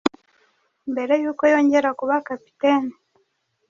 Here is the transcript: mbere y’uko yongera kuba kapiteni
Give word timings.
mbere 0.91 1.13
y’uko 1.21 1.43
yongera 1.51 1.89
kuba 1.99 2.15
kapiteni 2.27 2.93